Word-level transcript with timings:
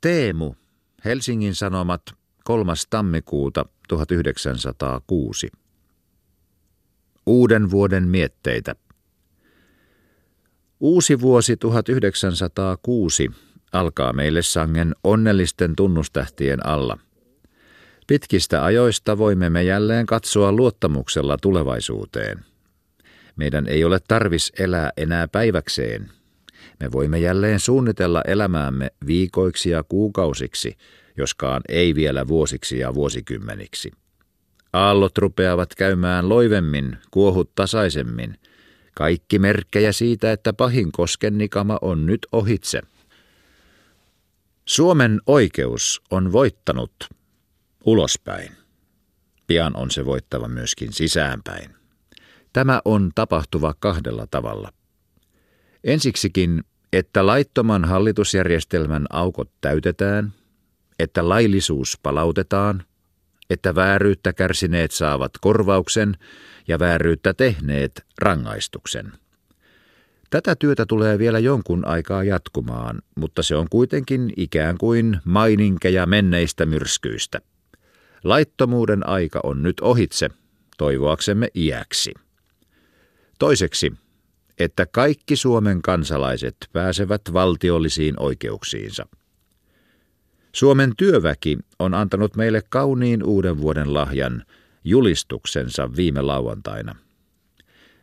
Teemu, 0.00 0.54
Helsingin 1.04 1.54
Sanomat, 1.54 2.02
3. 2.44 2.72
tammikuuta 2.90 3.64
1906. 3.88 5.48
Uuden 7.26 7.70
vuoden 7.70 8.08
mietteitä. 8.08 8.74
Uusi 10.80 11.20
vuosi 11.20 11.56
1906 11.56 13.30
alkaa 13.72 14.12
meille 14.12 14.42
sangen 14.42 14.94
onnellisten 15.04 15.76
tunnustähtien 15.76 16.66
alla. 16.66 16.98
Pitkistä 18.06 18.64
ajoista 18.64 19.18
voimme 19.18 19.50
me 19.50 19.62
jälleen 19.62 20.06
katsoa 20.06 20.52
luottamuksella 20.52 21.36
tulevaisuuteen. 21.42 22.44
Meidän 23.36 23.66
ei 23.66 23.84
ole 23.84 23.98
tarvis 24.08 24.52
elää 24.58 24.90
enää 24.96 25.28
päiväkseen. 25.28 26.17
Me 26.80 26.92
voimme 26.92 27.18
jälleen 27.18 27.60
suunnitella 27.60 28.22
elämäämme 28.22 28.90
viikoiksi 29.06 29.70
ja 29.70 29.82
kuukausiksi, 29.82 30.76
joskaan 31.16 31.62
ei 31.68 31.94
vielä 31.94 32.28
vuosiksi 32.28 32.78
ja 32.78 32.94
vuosikymmeniksi. 32.94 33.92
Aallot 34.72 35.18
rupeavat 35.18 35.74
käymään 35.74 36.28
loivemmin, 36.28 36.96
kuohut 37.10 37.54
tasaisemmin. 37.54 38.38
Kaikki 38.94 39.38
merkkejä 39.38 39.92
siitä, 39.92 40.32
että 40.32 40.52
pahin 40.52 40.92
koskennikama 40.92 41.78
on 41.82 42.06
nyt 42.06 42.26
ohitse. 42.32 42.80
Suomen 44.64 45.20
oikeus 45.26 46.02
on 46.10 46.32
voittanut 46.32 46.92
ulospäin. 47.84 48.52
Pian 49.46 49.76
on 49.76 49.90
se 49.90 50.06
voittava 50.06 50.48
myöskin 50.48 50.92
sisäänpäin. 50.92 51.70
Tämä 52.52 52.80
on 52.84 53.10
tapahtuva 53.14 53.74
kahdella 53.78 54.26
tavalla. 54.30 54.72
Ensiksikin, 55.88 56.64
että 56.92 57.26
laittoman 57.26 57.84
hallitusjärjestelmän 57.84 59.06
aukot 59.10 59.50
täytetään, 59.60 60.32
että 60.98 61.28
laillisuus 61.28 61.98
palautetaan, 62.02 62.82
että 63.50 63.74
vääryyttä 63.74 64.32
kärsineet 64.32 64.90
saavat 64.90 65.32
korvauksen 65.40 66.16
ja 66.68 66.78
vääryyttä 66.78 67.34
tehneet 67.34 68.04
rangaistuksen. 68.18 69.12
Tätä 70.30 70.56
työtä 70.56 70.86
tulee 70.86 71.18
vielä 71.18 71.38
jonkun 71.38 71.86
aikaa 71.86 72.24
jatkumaan, 72.24 73.02
mutta 73.14 73.42
se 73.42 73.56
on 73.56 73.66
kuitenkin 73.70 74.32
ikään 74.36 74.78
kuin 74.78 75.20
maininkeja 75.24 76.06
menneistä 76.06 76.66
myrskyistä. 76.66 77.40
Laittomuuden 78.24 79.08
aika 79.08 79.40
on 79.42 79.62
nyt 79.62 79.80
ohitse, 79.80 80.30
toivoaksemme 80.78 81.48
iäksi. 81.54 82.14
Toiseksi, 83.38 83.92
että 84.58 84.86
kaikki 84.86 85.36
Suomen 85.36 85.82
kansalaiset 85.82 86.56
pääsevät 86.72 87.22
valtiollisiin 87.32 88.14
oikeuksiinsa. 88.18 89.06
Suomen 90.52 90.92
työväki 90.96 91.58
on 91.78 91.94
antanut 91.94 92.36
meille 92.36 92.62
kauniin 92.68 93.24
uuden 93.24 93.60
vuoden 93.60 93.94
lahjan, 93.94 94.44
julistuksensa 94.84 95.96
viime 95.96 96.22
lauantaina. 96.22 96.96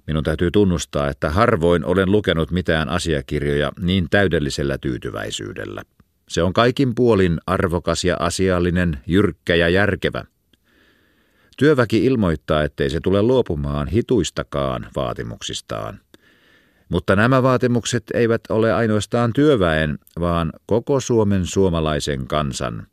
Minun 0.08 0.24
täytyy 0.24 0.52
tunnustaa, 0.52 1.10
että 1.10 1.30
harvoin 1.30 1.86
olen 1.86 2.12
lukenut 2.12 2.52
mitään 2.52 2.90
asiakirjoja 2.90 3.72
niin 3.80 4.08
täydellisellä 4.10 4.78
tyytyväisyydellä. 4.78 5.82
Se 6.30 6.44
on 6.44 6.54
kaikin 6.54 6.96
puolin 6.96 7.38
arvokas 7.48 8.04
ja 8.04 8.18
asiallinen, 8.20 8.98
jyrkkä 9.08 9.56
ja 9.56 9.70
järkevä. 9.70 10.26
Työväki 11.58 12.06
ilmoittaa, 12.06 12.64
ettei 12.64 12.90
se 12.90 13.00
tule 13.00 13.22
luopumaan 13.22 13.88
hituistakaan 13.88 14.88
vaatimuksistaan. 14.96 16.00
Mutta 16.90 17.16
nämä 17.16 17.44
vaatimukset 17.44 18.04
eivät 18.14 18.42
ole 18.50 18.74
ainoastaan 18.74 19.34
työväen, 19.34 20.00
vaan 20.20 20.54
koko 20.66 21.00
Suomen 21.00 21.46
suomalaisen 21.46 22.28
kansan. 22.28 22.88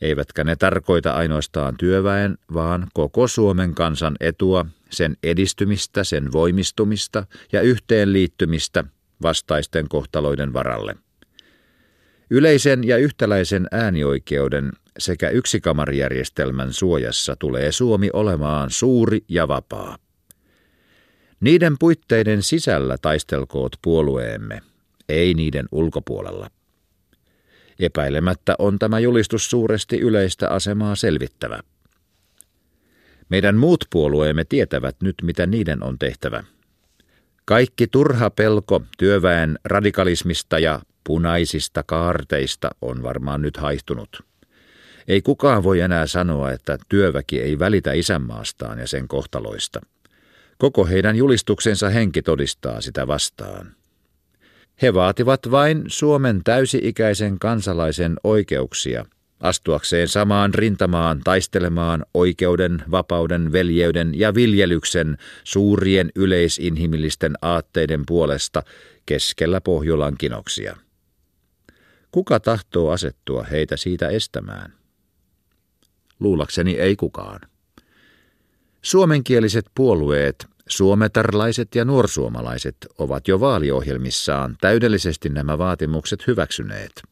Eivätkä 0.00 0.44
ne 0.44 0.56
tarkoita 0.56 1.12
ainoastaan 1.12 1.76
työväen, 1.76 2.38
vaan 2.54 2.86
koko 2.94 3.28
Suomen 3.28 3.74
kansan 3.74 4.16
etua, 4.20 4.66
sen 4.90 5.16
edistymistä, 5.22 6.04
sen 6.04 6.32
voimistumista 6.32 7.26
ja 7.52 7.60
yhteenliittymistä 7.60 8.84
vastaisten 9.22 9.88
kohtaloiden 9.88 10.52
varalle. 10.52 10.96
Yleisen 12.30 12.84
ja 12.84 12.96
yhtäläisen 12.96 13.66
äänioikeuden 13.70 14.72
sekä 14.98 15.28
yksikammarijärjestelmän 15.28 16.72
suojassa 16.72 17.36
tulee 17.36 17.72
Suomi 17.72 18.10
olemaan 18.12 18.70
suuri 18.70 19.24
ja 19.28 19.48
vapaa. 19.48 19.98
Niiden 21.40 21.76
puitteiden 21.78 22.42
sisällä 22.42 22.96
taistelkoot 23.02 23.72
puolueemme, 23.82 24.60
ei 25.08 25.34
niiden 25.34 25.68
ulkopuolella. 25.72 26.50
Epäilemättä 27.78 28.54
on 28.58 28.78
tämä 28.78 28.98
julistus 28.98 29.50
suuresti 29.50 29.98
yleistä 29.98 30.48
asemaa 30.48 30.94
selvittävä. 30.94 31.60
Meidän 33.28 33.56
muut 33.56 33.84
puolueemme 33.90 34.44
tietävät 34.44 34.96
nyt, 35.02 35.14
mitä 35.22 35.46
niiden 35.46 35.82
on 35.82 35.98
tehtävä. 35.98 36.44
Kaikki 37.44 37.86
turha 37.86 38.30
pelko 38.30 38.82
työväen 38.98 39.58
radikalismista 39.64 40.58
ja 40.58 40.80
punaisista 41.04 41.82
kaarteista 41.82 42.70
on 42.82 43.02
varmaan 43.02 43.42
nyt 43.42 43.56
haihtunut. 43.56 44.22
Ei 45.08 45.22
kukaan 45.22 45.62
voi 45.62 45.80
enää 45.80 46.06
sanoa, 46.06 46.50
että 46.50 46.78
työväki 46.88 47.40
ei 47.40 47.58
välitä 47.58 47.92
isänmaastaan 47.92 48.78
ja 48.78 48.86
sen 48.86 49.08
kohtaloista– 49.08 49.80
Koko 50.58 50.86
heidän 50.86 51.16
julistuksensa 51.16 51.88
henki 51.88 52.22
todistaa 52.22 52.80
sitä 52.80 53.06
vastaan. 53.06 53.76
He 54.82 54.94
vaativat 54.94 55.40
vain 55.50 55.84
Suomen 55.86 56.40
täysi-ikäisen 56.44 57.38
kansalaisen 57.38 58.16
oikeuksia, 58.24 59.06
astuakseen 59.40 60.08
samaan 60.08 60.54
rintamaan 60.54 61.20
taistelemaan 61.24 62.06
oikeuden, 62.14 62.82
vapauden, 62.90 63.52
veljeyden 63.52 64.18
ja 64.18 64.34
viljelyksen 64.34 65.18
suurien 65.44 66.10
yleisinhimillisten 66.14 67.34
aatteiden 67.42 68.02
puolesta 68.06 68.62
keskellä 69.06 69.60
Pohjolan 69.60 70.14
kinoksia. 70.18 70.76
Kuka 72.10 72.40
tahtoo 72.40 72.90
asettua 72.90 73.42
heitä 73.42 73.76
siitä 73.76 74.08
estämään? 74.08 74.72
Luulakseni 76.20 76.74
ei 76.74 76.96
kukaan. 76.96 77.40
Suomenkieliset 78.86 79.66
puolueet, 79.74 80.46
suometarlaiset 80.68 81.74
ja 81.74 81.84
nuorsuomalaiset, 81.84 82.76
ovat 82.98 83.28
jo 83.28 83.40
vaaliohjelmissaan 83.40 84.56
täydellisesti 84.60 85.28
nämä 85.28 85.58
vaatimukset 85.58 86.26
hyväksyneet. 86.26 87.02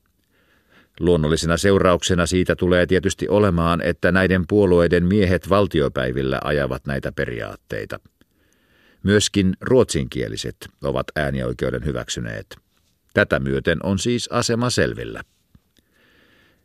Luonnollisena 1.01 1.57
seurauksena 1.57 2.27
siitä 2.27 2.57
tulee 2.57 2.87
tietysti 2.87 3.29
olemaan, 3.29 3.81
että 3.81 4.13
näiden 4.13 4.45
puolueiden 4.49 5.05
miehet 5.05 5.51
valtiopäivillä 5.51 6.41
ajavat 6.45 6.87
näitä 6.87 7.13
periaatteita. 7.13 8.01
Myöskin 9.03 9.57
ruotsinkieliset 9.61 10.57
ovat 10.83 11.07
äänioikeuden 11.17 11.85
hyväksyneet. 11.85 12.57
Tätä 13.15 13.39
myöten 13.41 13.79
on 13.83 13.99
siis 13.99 14.29
asema 14.33 14.71
selvillä. 14.71 15.23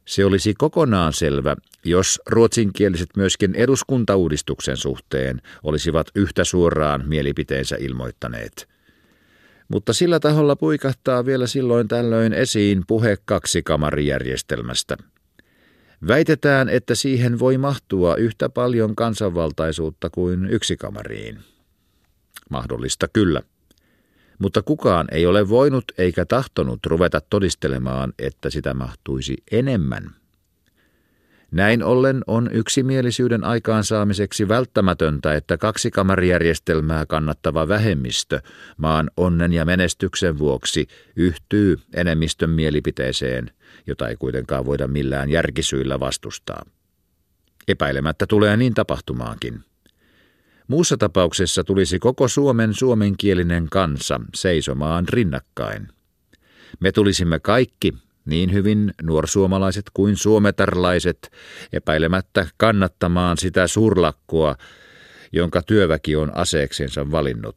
Se 0.10 0.26
olisi 0.26 0.54
kokonaan 0.54 1.14
selvä, 1.14 1.56
jos 1.86 2.22
ruotsinkieliset 2.26 3.10
myöskin 3.18 3.56
eduskuntauudistuksen 3.56 4.78
suhteen 4.78 5.42
olisivat 5.64 6.08
yhtä 6.16 6.44
suoraan 6.44 7.04
mielipiteensä 7.08 7.76
ilmoittaneet. 7.80 8.70
Mutta 9.68 9.94
sillä 9.94 10.20
taholla 10.20 10.56
puikahtaa 10.56 11.26
vielä 11.26 11.48
silloin 11.48 11.88
tällöin 11.88 12.34
esiin 12.34 12.84
puhe 12.88 13.18
kaksikamarijärjestelmästä. 13.26 14.98
Väitetään, 16.08 16.70
että 16.70 16.96
siihen 16.96 17.40
voi 17.40 17.58
mahtua 17.58 18.16
yhtä 18.16 18.50
paljon 18.50 18.96
kansanvaltaisuutta 18.96 20.10
kuin 20.10 20.46
yksikamariin. 20.46 21.40
Mahdollista 22.50 23.08
kyllä 23.08 23.42
mutta 24.40 24.62
kukaan 24.62 25.08
ei 25.12 25.26
ole 25.26 25.50
voinut 25.50 25.84
eikä 25.98 26.26
tahtonut 26.26 26.80
ruveta 26.86 27.22
todistelemaan, 27.22 28.14
että 28.20 28.50
sitä 28.50 28.74
mahtuisi 28.74 29.38
enemmän. 29.52 30.20
Näin 31.52 31.84
ollen 31.84 32.22
on 32.28 32.50
yksimielisyyden 32.52 33.44
aikaansaamiseksi 33.44 34.48
välttämätöntä, 34.48 35.34
että 35.34 35.58
kaksikamarijärjestelmää 35.58 37.06
kannattava 37.06 37.68
vähemmistö 37.68 38.42
maan 38.78 39.12
onnen 39.18 39.54
ja 39.54 39.66
menestyksen 39.66 40.40
vuoksi 40.40 40.88
yhtyy 41.16 41.80
enemmistön 41.94 42.50
mielipiteeseen, 42.50 43.52
jota 43.88 44.08
ei 44.08 44.16
kuitenkaan 44.16 44.66
voida 44.66 44.88
millään 44.88 45.30
järkisyillä 45.30 46.00
vastustaa. 46.00 46.66
Epäilemättä 47.68 48.28
tulee 48.28 48.58
niin 48.58 48.74
tapahtumaankin. 48.74 49.64
Muussa 50.70 50.98
tapauksessa 50.98 51.64
tulisi 51.64 52.00
koko 52.00 52.28
Suomen 52.28 52.74
suomenkielinen 52.74 53.68
kansa 53.72 54.22
seisomaan 54.36 55.08
rinnakkain. 55.10 55.88
Me 56.80 56.92
tulisimme 56.92 57.40
kaikki, 57.40 57.94
niin 58.26 58.54
hyvin 58.54 58.94
nuorsuomalaiset 59.02 59.86
kuin 59.94 60.18
suometarlaiset, 60.18 61.32
epäilemättä 61.74 62.48
kannattamaan 62.58 63.38
sitä 63.38 63.68
suurlakkoa, 63.68 64.56
jonka 65.32 65.62
työväki 65.62 66.16
on 66.16 66.38
aseeksensa 66.38 67.12
valinnut. 67.12 67.56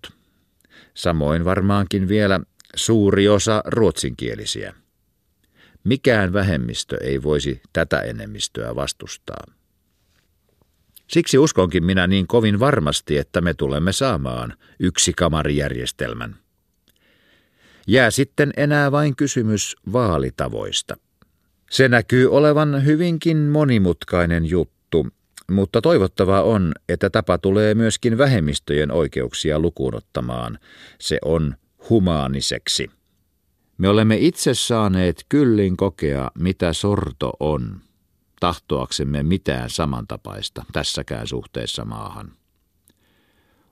Samoin 0.94 1.44
varmaankin 1.44 2.08
vielä 2.08 2.40
suuri 2.76 3.28
osa 3.28 3.62
ruotsinkielisiä. 3.66 4.74
Mikään 5.84 6.32
vähemmistö 6.32 6.96
ei 7.04 7.22
voisi 7.22 7.62
tätä 7.72 8.00
enemmistöä 8.00 8.74
vastustaa. 8.74 9.44
Siksi 11.12 11.38
uskonkin 11.38 11.84
minä 11.84 12.06
niin 12.06 12.26
kovin 12.26 12.60
varmasti, 12.60 13.18
että 13.18 13.40
me 13.40 13.54
tulemme 13.54 13.92
saamaan 13.92 14.54
yksi 14.80 15.12
kamarijärjestelmän. 15.12 16.36
Jää 17.86 18.10
sitten 18.10 18.52
enää 18.56 18.92
vain 18.92 19.16
kysymys 19.16 19.76
vaalitavoista. 19.92 20.96
Se 21.70 21.88
näkyy 21.88 22.30
olevan 22.30 22.84
hyvinkin 22.84 23.36
monimutkainen 23.36 24.46
juttu, 24.46 25.06
mutta 25.50 25.80
toivottavaa 25.80 26.42
on, 26.42 26.72
että 26.88 27.10
tapa 27.10 27.38
tulee 27.38 27.74
myöskin 27.74 28.18
vähemmistöjen 28.18 28.90
oikeuksia 28.90 29.58
lukuun 29.58 29.94
ottamaan. 29.94 30.58
Se 31.00 31.18
on 31.24 31.54
humaaniseksi. 31.90 32.90
Me 33.78 33.88
olemme 33.88 34.16
itse 34.16 34.54
saaneet 34.54 35.26
kyllin 35.28 35.76
kokea, 35.76 36.30
mitä 36.38 36.72
sorto 36.72 37.32
on, 37.40 37.80
tahtoaksemme 38.42 39.22
mitään 39.22 39.70
samantapaista 39.70 40.64
tässäkään 40.72 41.26
suhteessa 41.26 41.84
maahan. 41.84 42.32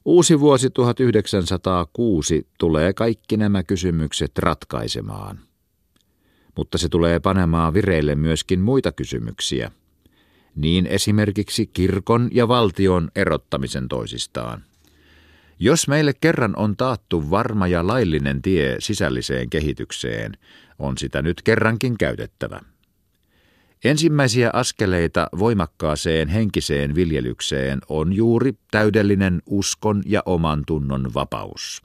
Uusi 0.05 0.41
vuosi 0.41 0.71
1906 0.71 2.49
tulee 2.59 2.93
kaikki 2.93 3.37
nämä 3.37 3.63
kysymykset 3.63 4.39
ratkaisemaan. 4.39 5.41
Mutta 6.57 6.79
se 6.79 6.89
tulee 6.89 7.21
panemaan 7.21 7.75
vireille 7.75 8.15
myöskin 8.15 8.61
muita 8.61 8.93
kysymyksiä, 8.93 9.71
niin 10.55 10.87
esimerkiksi 10.87 11.67
kirkon 11.67 12.29
ja 12.33 12.49
valtion 12.49 13.11
erottamisen 13.17 13.89
toisistaan. 13.89 14.65
Jos 15.59 15.89
meille 15.89 16.13
kerran 16.21 16.57
on 16.57 16.77
taattu 16.77 17.31
varma 17.31 17.67
ja 17.67 17.87
laillinen 17.87 18.43
tie 18.43 18.77
sisälliseen 18.79 19.51
kehitykseen, 19.51 20.33
on 20.79 20.99
sitä 20.99 21.23
nyt 21.23 21.43
kerrankin 21.43 21.99
käytettävä. 21.99 22.61
Ensimmäisiä 23.85 24.51
askeleita 24.53 25.29
voimakkaaseen 25.39 26.29
henkiseen 26.29 26.95
viljelykseen 26.95 27.79
on 27.89 28.13
juuri 28.13 28.53
täydellinen 28.71 29.43
uskon 29.47 30.03
ja 30.07 30.23
oman 30.27 30.63
tunnon 30.67 31.15
vapaus. 31.15 31.83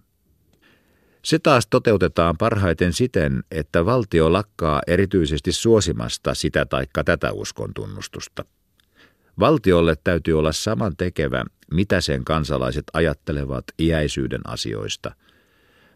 Se 1.21 1.39
taas 1.39 1.67
toteutetaan 1.67 2.37
parhaiten 2.37 2.93
siten, 2.93 3.43
että 3.51 3.85
valtio 3.85 4.33
lakkaa 4.33 4.81
erityisesti 4.87 5.51
suosimasta 5.51 6.33
sitä 6.33 6.65
taikka 6.65 7.03
tätä 7.03 7.31
uskon 7.31 7.73
tunnustusta. 7.73 8.45
Valtiolle 9.39 9.95
täytyy 10.03 10.39
olla 10.39 10.51
saman 10.51 10.97
tekevä, 10.97 11.45
mitä 11.71 12.01
sen 12.01 12.25
kansalaiset 12.25 12.83
ajattelevat 12.93 13.65
iäisyyden 13.79 14.41
asioista. 14.47 15.15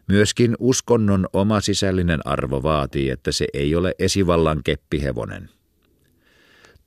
Myöskin 0.08 0.56
uskonnon 0.58 1.26
oma 1.32 1.60
sisällinen 1.60 2.26
arvo 2.26 2.62
vaatii, 2.62 3.10
että 3.10 3.32
se 3.32 3.46
ei 3.54 3.74
ole 3.74 3.94
esivallan 3.98 4.60
keppihevonen. 4.64 5.59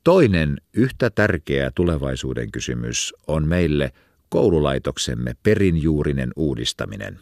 Toinen 0.03 0.61
yhtä 0.73 1.09
tärkeä 1.09 1.71
tulevaisuuden 1.75 2.51
kysymys 2.51 3.13
on 3.27 3.47
meille 3.47 3.91
koululaitoksemme 4.29 5.35
perinjuurinen 5.44 6.31
uudistaminen. 6.35 7.19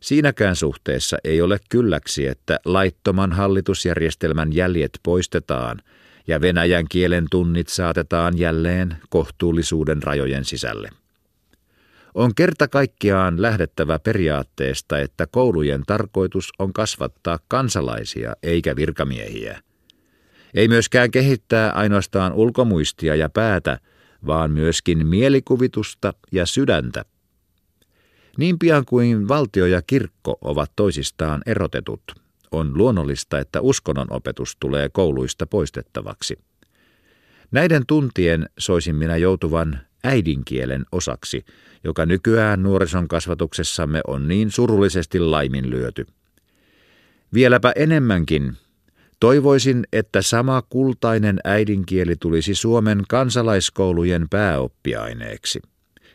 Siinäkään 0.00 0.56
suhteessa 0.56 1.16
ei 1.24 1.42
ole 1.42 1.58
kylläksi, 1.68 2.26
että 2.26 2.58
laittoman 2.64 3.32
hallitusjärjestelmän 3.32 4.52
jäljet 4.52 5.00
poistetaan 5.02 5.78
ja 6.26 6.40
venäjän 6.40 6.84
kielen 6.90 7.26
tunnit 7.30 7.68
saatetaan 7.68 8.38
jälleen 8.38 8.96
kohtuullisuuden 9.08 10.02
rajojen 10.02 10.44
sisälle. 10.44 10.90
On 12.14 12.34
kerta 12.34 12.68
kaikkiaan 12.68 13.42
lähdettävä 13.42 13.98
periaatteesta, 13.98 14.98
että 14.98 15.26
koulujen 15.26 15.82
tarkoitus 15.86 16.52
on 16.58 16.72
kasvattaa 16.72 17.38
kansalaisia 17.48 18.32
eikä 18.42 18.76
virkamiehiä– 18.76 19.60
ei 20.54 20.68
myöskään 20.68 21.10
kehittää 21.10 21.70
ainoastaan 21.70 22.32
ulkomuistia 22.32 23.14
ja 23.14 23.28
päätä, 23.28 23.78
vaan 24.26 24.50
myöskin 24.50 25.06
mielikuvitusta 25.06 26.14
ja 26.32 26.46
sydäntä. 26.46 27.04
Niin 28.38 28.58
pian 28.58 28.84
kuin 28.84 29.28
valtio 29.28 29.66
ja 29.66 29.82
kirkko 29.82 30.38
ovat 30.40 30.72
toisistaan 30.76 31.42
erotetut, 31.46 32.02
on 32.52 32.78
luonnollista, 32.78 33.38
että 33.38 33.60
uskonnon 33.60 34.06
opetus 34.10 34.56
tulee 34.60 34.88
kouluista 34.88 35.46
poistettavaksi. 35.46 36.38
Näiden 37.50 37.82
tuntien 37.86 38.46
soisin 38.58 38.96
minä 38.96 39.16
joutuvan 39.16 39.80
äidinkielen 40.04 40.84
osaksi, 40.92 41.44
joka 41.84 42.06
nykyään 42.06 42.62
nuorison 42.62 43.08
kasvatuksessamme 43.08 44.00
on 44.06 44.28
niin 44.28 44.50
surullisesti 44.50 45.18
laiminlyöty. 45.18 46.06
Vieläpä 47.34 47.72
enemmänkin 47.76 48.56
Toivoisin, 49.22 49.84
että 49.92 50.22
sama 50.22 50.62
kultainen 50.62 51.38
äidinkieli 51.44 52.16
tulisi 52.16 52.54
Suomen 52.54 53.02
kansalaiskoulujen 53.08 54.28
pääoppiaineeksi. 54.28 55.62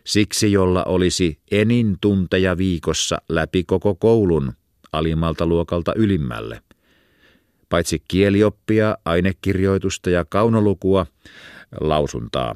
Siksi, 0.04 0.52
jolla 0.52 0.84
olisi 0.84 1.40
enin 1.52 1.98
tunteja 2.02 2.58
viikossa 2.58 3.18
läpi 3.30 3.64
koko 3.64 3.96
koulun 3.96 4.54
alimmalta 4.92 5.46
luokalta 5.46 5.94
ylimmälle. 5.96 6.62
Paitsi 7.70 8.04
kielioppia, 8.08 8.98
ainekirjoitusta 9.06 10.10
ja 10.10 10.26
kaunolukua, 10.26 11.06
lausuntaa, 11.82 12.56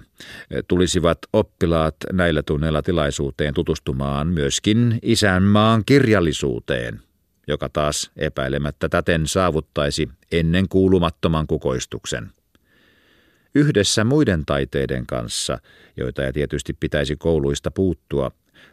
tulisivat 0.68 1.18
oppilaat 1.34 1.96
näillä 2.14 2.44
tunneilla 2.44 2.82
tilaisuuteen 2.82 3.54
tutustumaan 3.54 4.28
myöskin 4.28 5.00
isänmaan 5.02 5.84
kirjallisuuteen– 5.86 7.02
joka 7.48 7.70
taas 7.70 8.12
epäilemättä 8.18 8.90
täten 8.90 9.28
saavuttaisi 9.28 10.10
ennen 10.32 10.70
kuulumattoman 10.70 11.48
kukoistuksen. 11.48 12.32
Yhdessä 13.56 14.04
muiden 14.04 14.46
taiteiden 14.46 15.06
kanssa, 15.06 15.58
joita 15.98 16.26
ei 16.26 16.34
tietysti 16.34 16.74
pitäisi 16.80 17.16
kouluista 17.16 17.72
puuttua, 17.72 18.32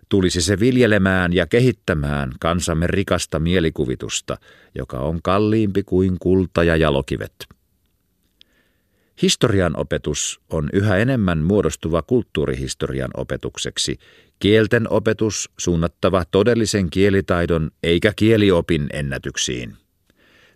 tulisi 0.09 0.43
se 0.43 0.61
viljelemään 0.61 1.33
ja 1.33 1.47
kehittämään 1.47 2.33
kansamme 2.41 2.87
rikasta 2.87 3.39
mielikuvitusta, 3.39 4.37
joka 4.75 4.99
on 4.99 5.23
kalliimpi 5.23 5.83
kuin 5.83 6.17
kulta 6.19 6.65
ja 6.65 6.77
jalokivet. 6.77 7.58
Historian 9.23 9.77
opetus 9.77 10.41
on 10.51 10.71
yhä 10.73 10.97
enemmän 10.97 11.39
muodostuva 11.39 12.03
kulttuurihistorian 12.03 13.11
opetukseksi, 13.17 13.99
kielten 14.39 14.93
opetus 14.93 15.51
suunnattava 15.59 16.25
todellisen 16.31 16.91
kielitaidon 16.91 17.71
eikä 17.83 18.13
kieliopin 18.17 18.87
ennätyksiin. 18.93 19.77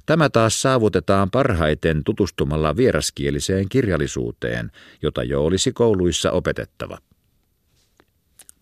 Tämä 0.07 0.31
taas 0.31 0.63
saavutetaan 0.63 1.31
parhaiten 1.31 2.05
tutustumalla 2.05 2.77
vieraskieliseen 2.77 3.69
kirjallisuuteen, 3.69 4.71
jota 5.03 5.23
jo 5.23 5.45
olisi 5.45 5.73
kouluissa 5.73 6.31
opetettava. 6.31 6.99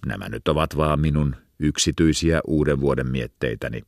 Nämä 0.06 0.28
nyt 0.28 0.48
ovat 0.48 0.76
vaan 0.76 1.00
minun 1.00 1.36
yksityisiä 1.58 2.40
uuden 2.46 2.80
vuoden 2.80 3.06
mietteitäni. 3.06 3.82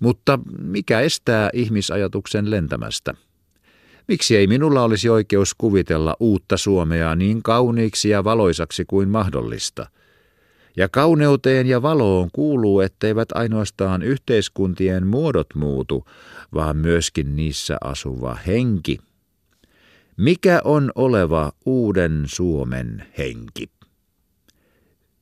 Mutta 0.00 0.38
mikä 0.58 1.00
estää 1.00 1.50
ihmisajatuksen 1.52 2.50
lentämästä– 2.50 3.14
Miksi 4.08 4.36
ei 4.36 4.46
minulla 4.46 4.82
olisi 4.82 5.08
oikeus 5.08 5.54
kuvitella 5.54 6.16
uutta 6.20 6.56
Suomea 6.56 7.16
niin 7.16 7.42
kauniiksi 7.42 8.08
ja 8.08 8.24
valoisaksi 8.24 8.84
kuin 8.84 9.08
mahdollista? 9.08 9.90
Ja 10.76 10.88
kauneuteen 10.88 11.66
ja 11.66 11.82
valoon 11.82 12.28
kuuluu, 12.32 12.80
etteivät 12.80 13.28
ainoastaan 13.34 14.02
yhteiskuntien 14.02 15.06
muodot 15.06 15.46
muutu, 15.54 16.04
vaan 16.54 16.76
myöskin 16.76 17.36
niissä 17.36 17.76
asuva 17.84 18.38
henki. 18.46 18.98
Mikä 20.16 20.60
on 20.64 20.92
oleva 20.94 21.52
uuden 21.66 22.22
Suomen 22.26 23.06
henki? 23.18 23.70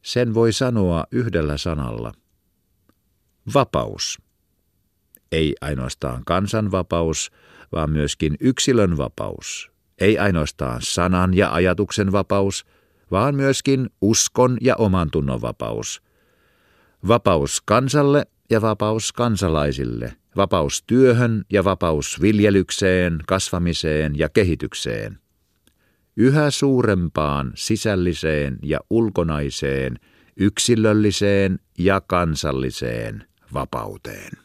Sen 0.03 0.35
voi 0.35 0.53
sanoa 0.53 1.05
yhdellä 1.11 1.59
sanalla. 1.59 2.13
Vapaus. 3.55 4.24
Ei 5.33 5.55
ainoastaan 5.61 6.23
kansanvapaus, 6.27 7.31
vaan 7.73 7.91
myöskin 7.91 8.37
yksilön 8.41 8.97
vapaus. 8.97 9.71
Ei 9.99 10.19
ainoastaan 10.19 10.81
sanan 10.83 11.35
ja 11.35 11.55
ajatuksen 11.55 12.13
vapaus, 12.13 12.67
vaan 13.11 13.35
myöskin 13.35 13.91
uskon 14.01 14.57
ja 14.61 14.77
oman 14.77 15.11
tunnon 15.11 15.43
vapaus. 15.43 16.03
Vapaus 17.09 17.61
kansalle 17.61 18.27
ja 18.51 18.63
vapaus 18.63 19.13
kansalaisille, 19.13 20.17
vapaus 20.37 20.83
työhön 20.87 21.45
ja 21.53 21.65
vapaus 21.65 22.21
viljelykseen, 22.21 23.19
kasvamiseen 23.27 24.19
ja 24.19 24.29
kehitykseen. 24.29 25.19
Yhä 26.17 26.51
suurempaan 26.51 27.53
sisälliseen 27.55 28.59
ja 28.63 28.81
ulkonaiseen, 28.91 29.99
yksilölliseen 30.37 31.59
ja 31.79 32.01
kansalliseen 32.01 33.25
vapauteen. 33.55 34.44